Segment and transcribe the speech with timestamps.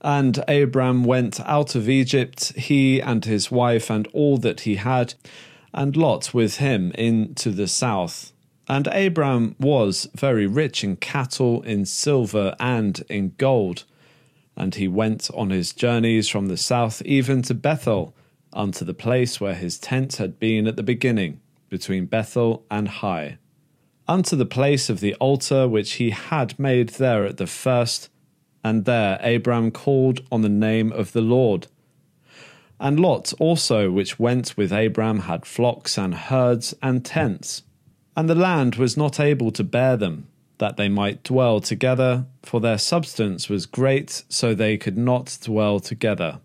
[0.00, 5.14] And Abram went out of Egypt, he and his wife and all that he had,
[5.74, 8.32] and Lot with him into the south.
[8.68, 13.84] And Abram was very rich in cattle, in silver, and in gold.
[14.56, 18.14] And he went on his journeys from the south even to Bethel,
[18.52, 23.38] unto the place where his tent had been at the beginning, between Bethel and Hai,
[24.08, 28.08] unto the place of the altar which he had made there at the first.
[28.62, 31.66] And there Abram called on the name of the Lord.
[32.78, 37.62] And Lot also, which went with Abram, had flocks and herds and tents
[38.16, 40.26] and the land was not able to bear them,
[40.58, 45.80] that they might dwell together, for their substance was great, so they could not dwell
[45.80, 46.40] together.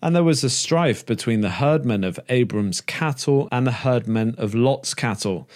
[0.00, 4.54] And there was a strife between the herdmen of Abram's cattle and the herdmen of
[4.54, 5.48] Lot's cattle,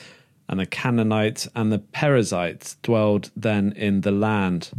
[0.48, 4.70] and the Canaanite and the Perizzite dwelled then in the land.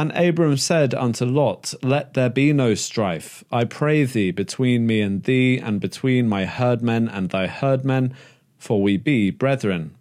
[0.00, 5.02] And Abram said unto Lot, Let there be no strife, I pray thee, between me
[5.02, 8.14] and thee, and between my herdmen and thy herdmen,
[8.56, 9.94] for we be brethren.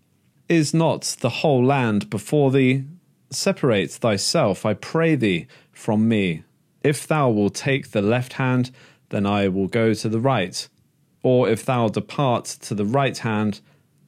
[0.47, 2.85] Is not the whole land before thee?
[3.29, 6.43] Separate thyself, I pray thee, from me.
[6.81, 8.71] If thou wilt take the left hand,
[9.09, 10.65] then I will go to the right.
[11.23, 13.59] Or if thou depart to the right hand,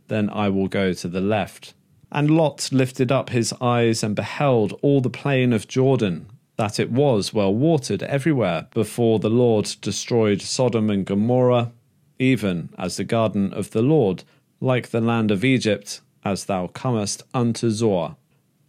[0.08, 1.73] then I will go to the left.
[2.12, 6.92] And Lot lifted up his eyes and beheld all the plain of Jordan, that it
[6.92, 11.72] was well watered everywhere, before the Lord destroyed Sodom and Gomorrah,
[12.20, 14.23] even as the garden of the Lord,
[14.59, 18.16] like the land of Egypt, as thou comest unto Zoar.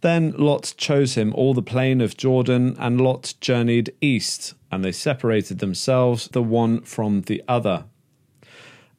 [0.01, 4.91] Then Lot chose him all the plain of Jordan, and Lot journeyed east, and they
[4.91, 7.85] separated themselves the one from the other.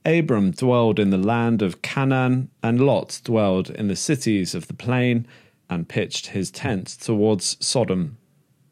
[0.04, 4.74] Abram dwelled in the land of Canaan, and Lot dwelled in the cities of the
[4.74, 5.26] plain,
[5.70, 8.18] and pitched his tent towards Sodom.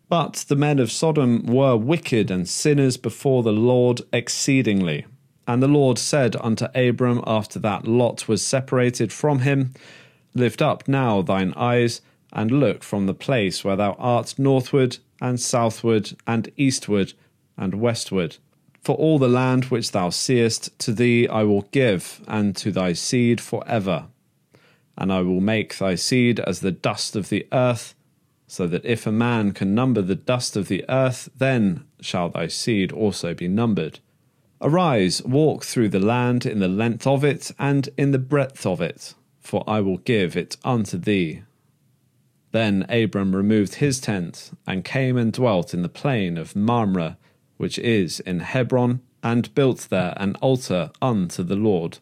[0.09, 5.07] But the men of Sodom were wicked and sinners before the Lord exceedingly.
[5.47, 9.73] And the Lord said unto Abram after that Lot was separated from him,
[10.35, 12.03] Lift up now thine eyes,
[12.33, 17.15] and look from the place where thou art northward, and southward, and eastward,
[17.57, 18.37] and westward.
[18.83, 22.95] For all the land which thou seest, to thee I will give, and to thy
[22.95, 24.07] seed for ever.
[24.99, 27.95] And I will make thy seed as the dust of the earth,
[28.49, 32.49] so that if a man can number the dust of the earth, then shall thy
[32.49, 34.01] seed also be numbered.
[34.61, 38.81] Arise, walk through the land in the length of it and in the breadth of
[38.81, 41.43] it, for I will give it unto thee.
[42.51, 47.17] Then Abram removed his tent, and came and dwelt in the plain of Mamre,
[47.63, 51.99] which is in Hebron, and built there an altar unto the Lord.